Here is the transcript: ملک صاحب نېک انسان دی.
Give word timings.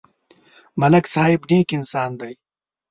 ملک 0.79 1.05
صاحب 1.13 1.41
نېک 1.49 1.69
انسان 1.77 2.09
دی. 2.19 2.33